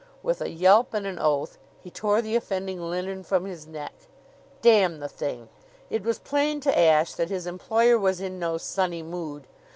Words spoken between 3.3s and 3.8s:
his